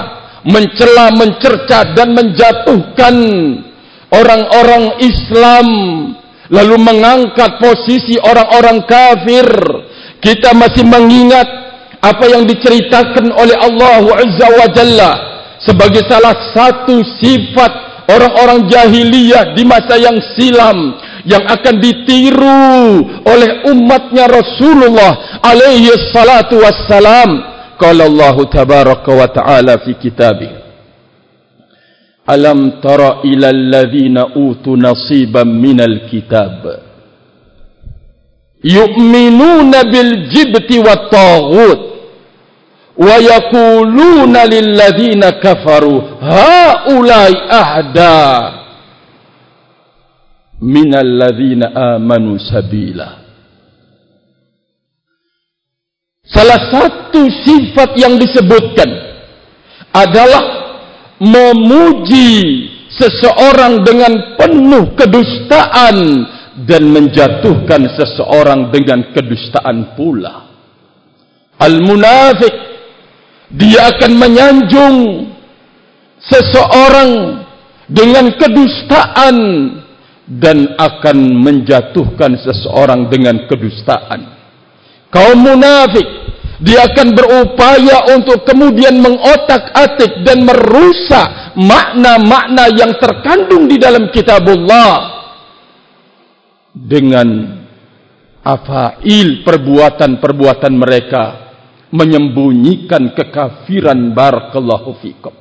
mencela, 0.43 1.15
mencerca 1.15 1.95
dan 1.95 2.11
menjatuhkan 2.11 3.15
orang-orang 4.11 4.99
Islam 4.99 5.67
lalu 6.49 6.75
mengangkat 6.77 7.57
posisi 7.57 8.17
orang-orang 8.21 8.85
kafir. 8.85 9.47
Kita 10.21 10.57
masih 10.57 10.85
mengingat 10.85 11.45
apa 12.01 12.25
yang 12.29 12.45
diceritakan 12.45 13.33
oleh 13.33 13.57
Allah 13.57 14.01
Azza 14.21 14.47
wa 14.49 14.67
Jalla 14.73 15.11
sebagai 15.61 16.05
salah 16.05 16.33
satu 16.53 17.01
sifat 17.21 17.71
orang-orang 18.09 18.69
jahiliyah 18.69 19.57
di 19.57 19.63
masa 19.65 19.97
yang 19.97 20.17
silam 20.37 20.97
yang 21.25 21.41
akan 21.49 21.81
ditiru 21.81 23.01
oleh 23.25 23.65
umatnya 23.73 24.29
Rasulullah 24.29 25.41
alaihi 25.41 25.89
salatu 26.13 26.61
wassalam 26.61 27.41
qala 27.81 28.05
Allah 28.05 28.35
tabaraka 28.45 29.09
wa 29.09 29.27
taala 29.29 29.81
fi 29.81 29.97
kitabih 29.97 30.64
alam 32.25 32.81
tara 32.81 33.21
ila 33.21 33.47
alladhina 33.53 34.33
utu 34.33 34.73
nasiban 34.73 35.45
minal 35.45 36.09
kitab. 36.09 36.65
Yu'minuna 38.65 39.85
bil 39.85 40.29
jibti 40.33 40.81
wat 40.81 41.13
taghut. 41.13 41.81
Wa 42.95 43.19
yaquluna 43.19 44.47
lil 44.47 44.71
ladzina 44.71 45.35
kafaru 45.43 45.99
haula'i 46.23 47.35
ahda 47.51 48.17
minal 50.63 51.11
ladzina 51.19 51.75
amanu 51.75 52.39
sabila. 52.39 53.19
Salah 56.23 56.71
satu 56.71 57.27
sifat 57.43 57.99
yang 57.99 58.15
disebutkan 58.15 58.89
adalah 59.91 60.54
memuji 61.19 62.67
seseorang 62.91 63.83
dengan 63.83 64.35
penuh 64.39 64.95
kedustaan 64.95 65.97
dan 66.63 66.87
menjatuhkan 66.87 67.91
seseorang 67.95 68.71
dengan 68.71 69.11
kedustaan 69.11 69.95
pula. 69.99 70.47
Al-munafik 71.59 72.55
dia 73.51 73.91
akan 73.95 74.11
menyanjung 74.15 74.97
seseorang 76.19 77.43
dengan 77.85 78.33
kedustaan 78.35 79.37
dan 80.25 80.73
akan 80.79 81.17
menjatuhkan 81.37 82.33
seseorang 82.41 83.07
dengan 83.13 83.45
kedustaan. 83.45 84.33
Kaum 85.13 85.37
munafik 85.37 86.24
dia 86.63 86.87
akan 86.87 87.11
berupaya 87.11 88.15
untuk 88.15 88.47
kemudian 88.47 88.95
mengotak-atik 89.03 90.23
dan 90.23 90.47
merusak 90.47 91.55
makna-makna 91.59 92.71
yang 92.71 92.95
terkandung 92.95 93.67
di 93.67 93.75
dalam 93.75 94.07
kitabullah 94.07 95.15
dengan 96.71 97.27
afail 98.39 99.43
perbuatan-perbuatan 99.43 100.73
mereka 100.75 101.23
menyembunyikan 101.91 103.11
kekafiran 103.15 104.15
barakallahu 104.15 104.95
fikum. 105.03 105.33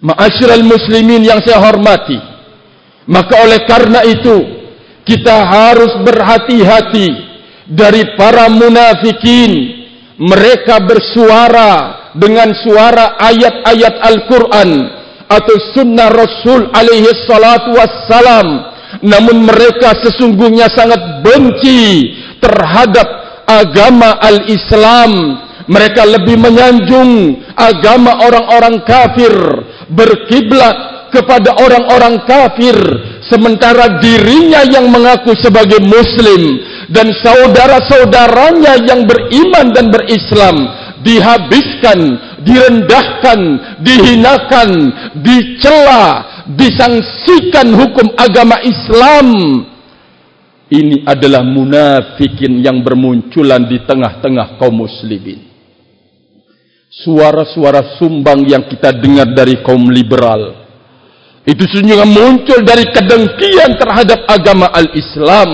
Ma'asyiral 0.00 0.64
muslimin 0.64 1.20
yang 1.20 1.44
saya 1.44 1.60
hormati, 1.60 2.16
maka 3.04 3.34
oleh 3.44 3.60
karena 3.68 4.00
itu 4.04 4.36
kita 5.04 5.36
harus 5.44 5.92
berhati-hati 6.04 7.29
dari 7.70 8.18
para 8.18 8.50
munafikin. 8.50 9.78
Mereka 10.20 10.84
bersuara 10.84 11.72
dengan 12.12 12.52
suara 12.52 13.16
ayat-ayat 13.16 13.94
Al-Quran 14.04 14.70
atau 15.30 15.56
sunnah 15.72 16.12
Rasul 16.12 16.68
alaihi 16.76 17.08
salatu 17.24 17.72
wassalam. 17.72 18.68
Namun 19.00 19.48
mereka 19.48 19.96
sesungguhnya 19.96 20.68
sangat 20.76 21.24
benci 21.24 22.12
terhadap 22.42 23.08
agama 23.48 24.18
Al-Islam. 24.20 25.40
Mereka 25.70 26.02
lebih 26.02 26.36
menyanjung 26.36 27.40
agama 27.54 28.20
orang-orang 28.26 28.82
kafir 28.84 29.32
berkiblat 29.88 31.08
kepada 31.14 31.56
orang-orang 31.58 32.26
kafir 32.26 32.74
sementara 33.26 34.02
dirinya 34.02 34.66
yang 34.66 34.90
mengaku 34.90 35.34
sebagai 35.38 35.78
muslim 35.82 36.58
dan 36.90 37.06
saudara-saudaranya 37.22 38.82
yang 38.82 39.06
beriman 39.06 39.70
dan 39.70 39.86
berislam 39.94 40.56
dihabiskan, 41.06 41.98
direndahkan, 42.42 43.40
dihinakan, 43.80 44.70
dicela, 45.22 46.04
disangsikan 46.50 47.72
hukum 47.78 48.10
agama 48.18 48.58
Islam. 48.66 49.28
Ini 50.70 51.02
adalah 51.02 51.42
munafikin 51.42 52.62
yang 52.62 52.82
bermunculan 52.86 53.66
di 53.66 53.82
tengah-tengah 53.82 54.54
kaum 54.54 54.86
muslimin. 54.86 55.50
Suara-suara 56.90 57.98
sumbang 57.98 58.46
yang 58.46 58.66
kita 58.66 58.94
dengar 58.94 59.30
dari 59.34 59.62
kaum 59.62 59.90
liberal 59.90 60.60
itu 61.48 61.64
sesungguhnya 61.64 62.04
muncul 62.04 62.60
dari 62.60 62.84
kedengkian 62.92 63.80
terhadap 63.80 64.28
agama 64.28 64.68
al-Islam 64.76 65.50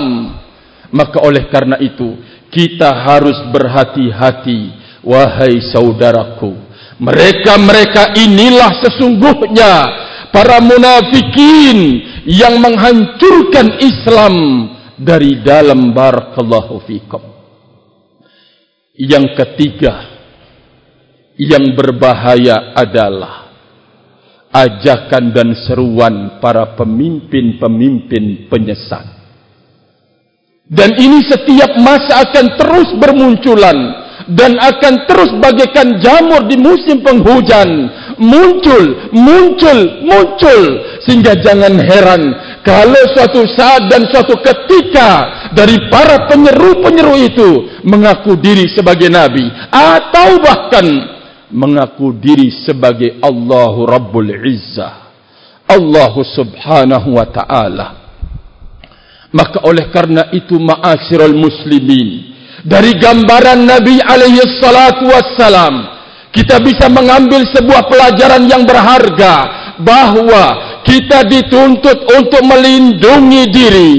maka 0.91 1.23
oleh 1.23 1.47
karena 1.51 1.79
itu 1.79 2.15
kita 2.51 2.91
harus 2.91 3.35
berhati-hati 3.51 4.73
wahai 5.03 5.59
saudaraku 5.71 6.55
mereka-mereka 6.97 8.17
inilah 8.17 8.71
sesungguhnya 8.81 9.73
para 10.33 10.59
munafikin 10.63 12.03
yang 12.27 12.59
menghancurkan 12.59 13.79
Islam 13.79 14.35
dari 14.97 15.39
dalam 15.45 15.93
barakallahu 15.93 16.83
fikum 16.83 17.21
yang 18.97 19.37
ketiga 19.37 20.17
yang 21.37 21.77
berbahaya 21.77 22.73
adalah 22.73 23.47
ajakan 24.49 25.29
dan 25.29 25.49
seruan 25.69 26.15
para 26.41 26.73
pemimpin-pemimpin 26.73 28.49
penyesat. 28.49 29.16
Dan 30.67 30.99
ini 30.99 31.23
setiap 31.23 31.79
masa 31.79 32.27
akan 32.27 32.45
terus 32.59 32.89
bermunculan 32.99 34.07
dan 34.27 34.59
akan 34.59 35.07
terus 35.07 35.31
bagaikan 35.39 35.95
jamur 36.03 36.43
di 36.43 36.59
musim 36.59 36.99
penghujan. 36.99 37.87
Muncul, 38.19 39.13
muncul, 39.15 39.79
muncul. 40.03 40.61
Sehingga 41.07 41.39
jangan 41.39 41.79
heran 41.79 42.21
kalau 42.67 42.99
suatu 43.15 43.47
saat 43.47 43.87
dan 43.87 44.03
suatu 44.11 44.35
ketika 44.43 45.09
dari 45.55 45.87
para 45.87 46.27
penyeru-penyeru 46.27 47.15
itu 47.15 47.49
mengaku 47.87 48.35
diri 48.35 48.67
sebagai 48.67 49.07
nabi 49.07 49.47
atau 49.71 50.43
bahkan 50.43 50.83
mengaku 51.47 52.11
diri 52.11 52.51
sebagai 52.67 53.23
Allahu 53.23 53.87
Rabbul 53.87 54.35
Izzah 54.35 55.07
Allah 55.63 56.11
Subhanahu 56.11 57.15
wa 57.15 57.27
taala 57.31 58.06
maka 59.35 59.63
oleh 59.67 59.91
karena 59.91 60.31
itu 60.31 60.55
ma'asyiral 60.55 61.35
muslimin 61.35 62.35
dari 62.63 62.95
gambaran 62.95 63.63
Nabi 63.67 63.99
alaihi 63.99 64.43
salatu 64.59 65.07
wassalam 65.11 65.75
kita 66.31 66.59
bisa 66.63 66.87
mengambil 66.87 67.43
sebuah 67.51 67.87
pelajaran 67.87 68.47
yang 68.47 68.63
berharga 68.63 69.35
bahwa 69.83 70.45
kita 70.83 71.27
dituntut 71.27 72.07
untuk 72.13 72.43
melindungi 72.47 73.43
diri 73.51 73.93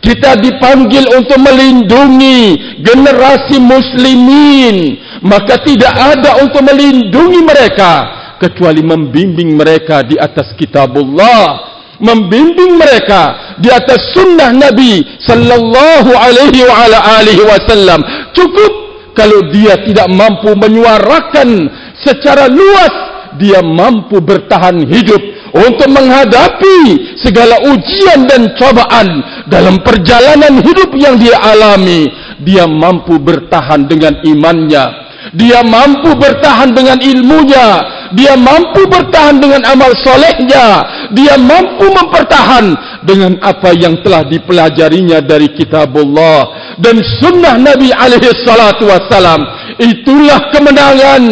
kita 0.00 0.40
dipanggil 0.40 1.04
untuk 1.12 1.36
melindungi 1.36 2.56
generasi 2.80 3.60
muslimin 3.60 4.96
maka 5.20 5.60
tidak 5.60 5.92
ada 5.92 6.40
untuk 6.40 6.64
melindungi 6.64 7.40
mereka 7.44 7.92
kecuali 8.40 8.80
membimbing 8.80 9.52
mereka 9.52 10.00
di 10.00 10.16
atas 10.16 10.56
kitabullah 10.56 11.68
membimbing 12.00 12.80
mereka 12.80 13.49
di 13.60 13.68
atas 13.68 14.16
sunnah 14.16 14.50
Nabi 14.50 15.04
sallallahu 15.20 16.10
alaihi 16.16 16.64
wa 16.64 16.74
ala 16.88 16.98
alihi 17.20 17.42
wasallam. 17.44 18.00
Cukup 18.32 18.72
kalau 19.12 19.52
dia 19.52 19.76
tidak 19.84 20.08
mampu 20.08 20.56
menyuarakan 20.56 21.68
secara 22.00 22.48
luas 22.48 22.92
dia 23.36 23.62
mampu 23.62 24.18
bertahan 24.18 24.82
hidup 24.84 25.22
untuk 25.54 25.88
menghadapi 25.90 27.16
segala 27.22 27.62
ujian 27.70 28.26
dan 28.26 28.52
cobaan 28.58 29.08
dalam 29.46 29.78
perjalanan 29.82 30.58
hidup 30.62 30.90
yang 30.98 31.20
dia 31.20 31.38
alami. 31.38 32.10
Dia 32.40 32.64
mampu 32.64 33.20
bertahan 33.20 33.84
dengan 33.84 34.24
imannya 34.24 35.09
dia 35.34 35.62
mampu 35.62 36.14
bertahan 36.18 36.74
dengan 36.74 36.98
ilmunya. 36.98 37.98
Dia 38.10 38.34
mampu 38.34 38.90
bertahan 38.90 39.38
dengan 39.38 39.62
amal 39.70 39.94
solehnya. 40.02 40.82
Dia 41.14 41.38
mampu 41.38 41.86
mempertahan 41.86 42.74
dengan 43.06 43.38
apa 43.38 43.70
yang 43.70 44.02
telah 44.02 44.26
dipelajarinya 44.26 45.22
dari 45.22 45.54
kitabullah 45.54 46.74
dan 46.82 46.98
sunnah 47.22 47.54
Nabi 47.54 47.94
wassalam. 47.94 49.40
Itulah 49.78 50.50
kemenangan. 50.50 51.22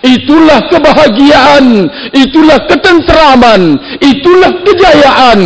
Itulah 0.00 0.72
kebahagiaan. 0.72 1.86
Itulah 2.16 2.64
ketenteraman 2.64 3.76
itulah 4.02 4.52
kejayaan 4.66 5.40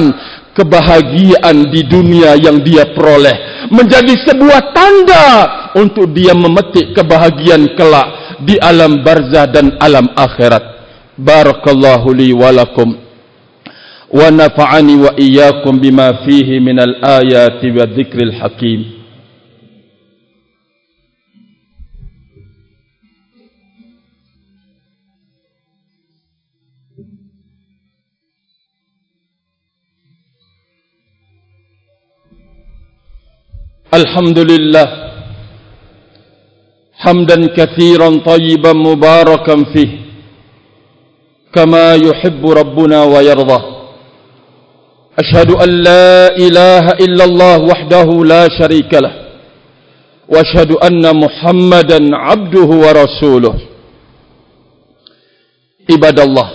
kebahagiaan 0.57 1.69
di 1.69 1.85
dunia 1.85 2.35
yang 2.41 2.65
dia 2.65 2.97
peroleh. 2.97 3.69
Menjadi 3.69 4.17
sebuah 4.25 4.73
tanda 4.73 5.27
untuk 5.77 6.11
dia 6.17 6.33
memetik 6.33 6.97
kebahagiaan 6.97 7.77
kelak 7.77 8.41
di 8.41 8.57
alam 8.57 9.05
barzah 9.05 9.47
dan 9.47 9.77
alam 9.79 10.09
akhirat. 10.17 10.65
Barakallahu 11.17 12.13
li 12.13 12.33
walakum 12.33 13.07
wa 14.13 14.29
nafa'ani 14.31 14.95
wa 14.97 15.11
iyyakum 15.17 15.81
bima 15.81 16.25
fihi 16.25 16.61
minal 16.61 16.97
ayati 17.03 17.73
wa 17.73 17.85
dhikril 17.89 18.33
hakim 18.39 19.06
الحمد 33.95 34.39
لله 34.39 34.87
حمدا 37.03 37.47
كثيرا 37.59 38.09
طيبا 38.27 38.73
مباركا 38.73 39.57
فيه 39.73 39.91
كما 41.55 41.95
يحب 41.95 42.51
ربنا 42.51 43.03
ويرضى 43.05 43.61
اشهد 45.19 45.51
ان 45.51 45.69
لا 45.89 46.37
اله 46.37 46.85
الا 47.05 47.25
الله 47.25 47.59
وحده 47.71 48.09
لا 48.25 48.49
شريك 48.59 48.95
له 48.95 49.13
واشهد 50.29 50.71
ان 50.73 51.17
محمدا 51.25 52.17
عبده 52.17 52.71
ورسوله 52.85 53.55
عباد 55.91 56.21
الله 56.21 56.49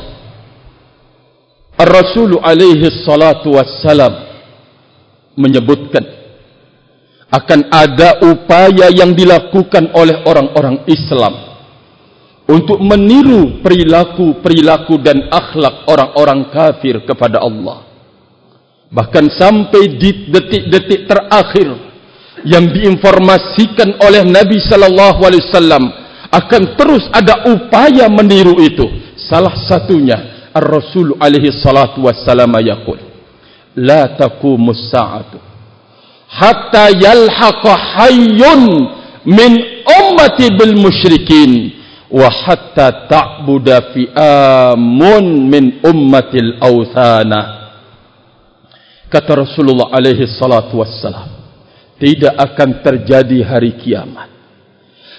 الرسول 1.81 2.31
عليه 2.43 2.81
الصلاه 2.93 3.43
والسلام 3.47 4.13
menyebutkan 5.41 6.03
akan 7.31 7.71
ada 7.71 8.19
upaya 8.27 8.91
yang 8.91 9.15
dilakukan 9.15 9.95
oleh 9.95 10.19
orang-orang 10.27 10.83
Islam 10.91 11.31
untuk 12.51 12.83
meniru 12.83 13.63
perilaku-perilaku 13.63 14.99
dan 14.99 15.31
akhlak 15.31 15.87
orang-orang 15.87 16.51
kafir 16.51 16.99
kepada 17.07 17.39
Allah. 17.39 17.87
Bahkan 18.91 19.25
sampai 19.31 19.95
di 19.95 20.27
detik-detik 20.27 21.07
terakhir 21.07 21.71
yang 22.43 22.67
diinformasikan 22.67 24.03
oleh 24.03 24.27
Nabi 24.27 24.59
sallallahu 24.59 25.23
alaihi 25.23 25.47
wasallam 25.47 25.83
akan 26.27 26.61
terus 26.75 27.07
ada 27.15 27.47
upaya 27.47 28.11
meniru 28.11 28.59
itu. 28.59 28.83
Salah 29.15 29.55
satunya 29.63 30.51
Ar-Rasul 30.51 31.15
alaihi 31.15 31.55
salatu 31.55 32.03
wassalam 32.03 32.51
yaqul 32.59 32.99
la 33.79 34.11
taqumus 34.19 34.91
sa'atu 34.91 35.50
hatta 36.31 36.95
yalhaqa 36.95 37.75
hayyun 37.75 38.87
min 39.27 39.51
ummati 39.83 40.55
bil 40.55 40.79
musyrikin 40.79 41.75
wa 42.07 42.31
hatta 42.31 43.07
ta'buda 43.11 43.91
fi 43.91 44.07
amun 44.71 45.51
min 45.51 45.83
ummatil 45.83 46.55
awthana. 46.63 47.59
Kata 49.11 49.43
Rasulullah 49.43 49.91
alaihi 49.91 50.23
salatu 50.39 50.79
wassalam 50.79 51.27
tidak 51.99 52.31
akan 52.39 52.79
terjadi 52.79 53.43
hari 53.43 53.75
kiamat 53.75 54.31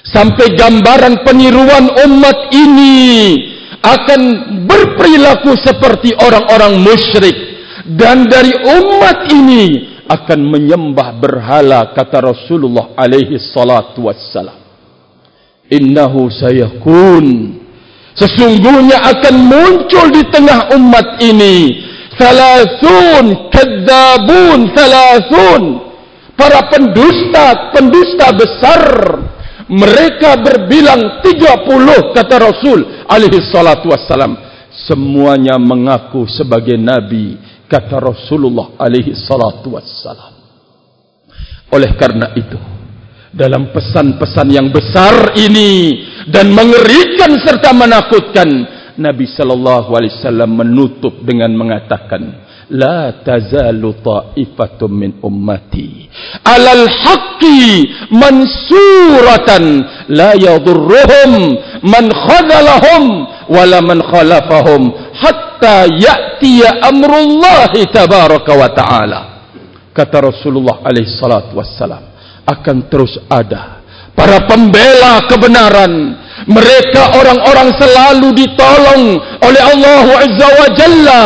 sampai 0.03 0.57
gambaran 0.57 1.22
peniruan 1.22 1.92
umat 2.09 2.51
ini 2.51 3.37
akan 3.83 4.20
berperilaku 4.64 5.59
seperti 5.59 6.14
orang-orang 6.16 6.79
musyrik. 6.81 7.37
Dan 7.83 8.31
dari 8.31 8.55
umat 8.55 9.27
ini 9.35 9.92
akan 10.12 10.40
menyembah 10.44 11.16
berhala 11.16 11.96
kata 11.96 12.20
Rasulullah 12.20 12.92
alaihi 12.92 13.40
salatu 13.40 14.12
wassalam. 14.12 14.61
Innahu 15.72 16.29
sayakun. 16.29 17.59
Sesungguhnya 18.12 19.01
akan 19.09 19.35
muncul 19.48 20.12
di 20.12 20.22
tengah 20.29 20.77
umat 20.77 21.16
ini 21.25 21.81
thalathun 22.20 23.48
kadzabun 23.48 24.59
thalathun. 24.77 25.62
Para 26.37 26.68
pendusta 26.68 27.72
pendusta 27.72 28.27
besar. 28.37 28.83
Mereka 29.72 30.37
berbilang 30.44 31.25
30 31.25 32.12
kata 32.12 32.37
Rasul 32.37 33.09
alaihi 33.09 33.40
salatu 33.48 33.88
wassalam. 33.88 34.37
Semuanya 34.85 35.57
mengaku 35.57 36.29
sebagai 36.29 36.77
nabi 36.77 37.40
kata 37.73 37.97
Rasulullah 37.97 38.77
alaihi 38.77 39.17
salatu 39.17 39.73
wassalam. 39.81 40.37
Oleh 41.73 41.97
karena 41.97 42.37
itu, 42.37 42.61
dalam 43.33 43.73
pesan-pesan 43.73 44.49
yang 44.53 44.69
besar 44.69 45.33
ini 45.41 46.05
dan 46.29 46.53
mengerikan 46.53 47.33
serta 47.41 47.73
menakutkan, 47.73 48.49
Nabi 49.01 49.25
sallallahu 49.25 49.89
alaihi 49.97 50.13
wasallam 50.21 50.53
menutup 50.53 51.25
dengan 51.25 51.49
mengatakan 51.57 52.45
la 52.73 53.25
tazalu 53.25 53.97
ta'ifatun 54.05 54.91
min 54.93 55.11
ummati 55.25 56.09
alal 56.45 56.89
haqqi 56.89 57.89
mansuratan 58.13 59.65
la 60.13 60.37
yadurruhum 60.37 61.33
man 61.89 62.05
khadalahum 62.13 63.03
wala 63.49 63.81
man 63.81 64.01
khalafahum 64.05 64.93
hatta 65.17 65.52
ya'tiya 65.87 66.83
amrullahi 66.90 67.87
tabaraka 67.90 68.53
wa 68.53 68.68
ta'ala 68.72 69.20
kata 69.94 70.16
Rasulullah 70.18 70.83
alaihi 70.83 71.12
salatu 71.14 71.57
wassalam 71.59 72.03
akan 72.48 72.77
terus 72.90 73.16
ada 73.31 73.85
para 74.18 74.44
pembela 74.51 75.25
kebenaran 75.31 76.18
mereka 76.48 77.14
orang-orang 77.14 77.70
selalu 77.79 78.35
ditolong 78.35 79.03
oleh 79.46 79.62
Allah 79.62 80.07
Azza 80.27 80.48
wa 80.51 80.68
Jalla 80.75 81.25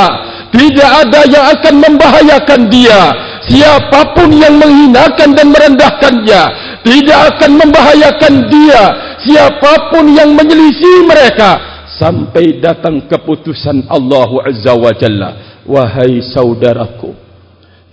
tidak 0.57 0.91
ada 1.05 1.21
yang 1.29 1.45
akan 1.53 1.75
membahayakan 1.85 2.61
dia. 2.73 3.01
Siapapun 3.45 4.33
yang 4.33 4.57
menghinakan 4.57 5.37
dan 5.37 5.53
merendahkannya. 5.53 6.43
Tidak 6.81 7.19
akan 7.35 7.51
membahayakan 7.61 8.35
dia. 8.49 8.83
Siapapun 9.21 10.17
yang 10.17 10.33
menyelisih 10.33 11.05
mereka. 11.05 11.76
Sampai 11.97 12.61
datang 12.61 13.09
keputusan 13.09 13.89
Allah 13.89 14.29
Azza 14.45 14.77
wa 14.77 14.93
Jalla. 14.93 15.31
Wahai 15.65 16.21
saudaraku. 16.21 17.17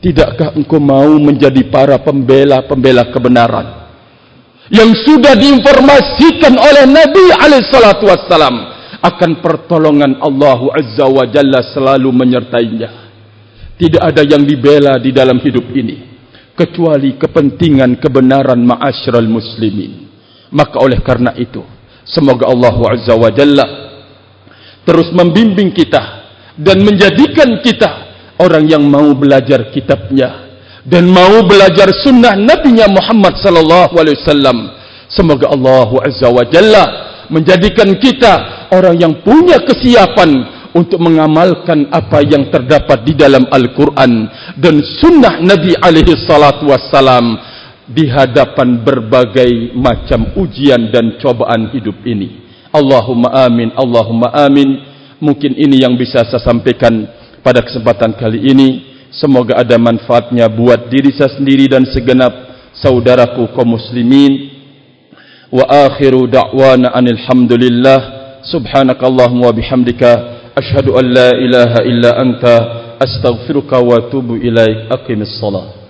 Tidakkah 0.04 0.60
engkau 0.60 0.84
mau 0.84 1.16
menjadi 1.16 1.64
para 1.72 1.96
pembela-pembela 2.04 3.08
kebenaran? 3.08 3.88
Yang 4.68 5.08
sudah 5.08 5.40
diinformasikan 5.40 6.60
oleh 6.60 6.84
Nabi 6.84 7.32
wassalam 8.04 8.56
akan 9.00 9.32
pertolongan 9.40 10.20
Allah 10.20 10.60
Azza 10.76 11.08
wa 11.08 11.24
Jalla 11.24 11.64
selalu 11.72 12.12
menyertainya. 12.12 12.90
Tidak 13.80 14.04
ada 14.04 14.28
yang 14.28 14.44
dibela 14.44 15.00
di 15.00 15.16
dalam 15.16 15.40
hidup 15.40 15.72
ini 15.72 16.14
kecuali 16.54 17.16
kepentingan 17.18 17.98
kebenaran 17.98 18.60
ma'asyiral 18.62 19.26
muslimin. 19.32 20.12
Maka 20.54 20.78
oleh 20.84 21.02
karena 21.02 21.34
itu, 21.40 21.64
semoga 22.06 22.52
Allah 22.52 22.76
Azza 22.94 23.16
wa 23.18 23.32
Jalla 23.34 23.66
terus 24.84 25.10
membimbing 25.16 25.72
kita 25.72 26.24
dan 26.60 26.84
menjadikan 26.84 27.60
kita 27.64 27.92
orang 28.40 28.68
yang 28.68 28.84
mau 28.86 29.12
belajar 29.16 29.72
kitabnya 29.72 30.44
dan 30.84 31.08
mau 31.08 31.44
belajar 31.48 31.90
sunnah 32.04 32.36
Nabi 32.36 32.76
Muhammad 32.76 33.40
sallallahu 33.40 33.96
alaihi 33.96 34.20
wasallam. 34.20 34.58
Semoga 35.08 35.52
Allah 35.54 35.90
Azza 36.04 36.28
wa 36.28 36.44
Jalla 36.48 36.84
menjadikan 37.32 37.96
kita 38.02 38.68
orang 38.74 39.00
yang 39.00 39.24
punya 39.24 39.62
kesiapan 39.64 40.32
untuk 40.74 41.00
mengamalkan 41.00 41.88
apa 41.94 42.26
yang 42.26 42.50
terdapat 42.50 43.06
di 43.06 43.14
dalam 43.14 43.46
Al-Quran 43.48 44.26
dan 44.58 44.82
sunnah 45.00 45.38
Nabi 45.40 45.78
alaihi 45.78 46.18
salatu 46.26 46.74
wassalam 46.74 47.38
di 47.86 48.10
hadapan 48.10 48.82
berbagai 48.82 49.78
macam 49.78 50.34
ujian 50.40 50.90
dan 50.90 51.22
cobaan 51.22 51.70
hidup 51.72 51.96
ini. 52.10 52.43
Allahumma 52.74 53.30
amin, 53.46 53.70
Allahumma 53.78 54.34
amin. 54.34 54.82
Mungkin 55.22 55.54
ini 55.54 55.86
yang 55.86 55.94
bisa 55.94 56.26
saya 56.26 56.42
sampaikan 56.42 57.06
pada 57.46 57.62
kesempatan 57.62 58.18
kali 58.18 58.50
ini. 58.50 58.70
Semoga 59.14 59.62
ada 59.62 59.78
manfaatnya 59.78 60.50
buat 60.50 60.90
diri 60.90 61.14
saya 61.14 61.38
sendiri 61.38 61.70
dan 61.70 61.86
segenap 61.86 62.34
saudaraku 62.74 63.54
kaum 63.54 63.78
muslimin. 63.78 64.50
Wa 65.54 65.86
akhiru 65.86 66.26
da'wana 66.26 66.98
anil 66.98 67.22
hamdulillah. 67.30 68.00
Subhanakallahumma 68.50 69.54
bihamdika. 69.54 70.12
Ashadu 70.58 70.98
an 70.98 71.06
la 71.14 71.30
ilaha 71.38 71.80
illa 71.86 72.10
anta. 72.18 72.56
Astaghfiruka 72.98 73.78
wa 73.86 74.10
tubu 74.10 74.42
ilaih. 74.42 74.90
Aqimis 74.90 75.38
salam. 75.38 75.83